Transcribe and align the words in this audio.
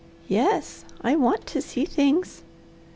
"Yes, 0.27 0.83
I 1.03 1.15
want 1.15 1.45
to 1.45 1.61
see 1.61 1.85
things. 1.85 2.41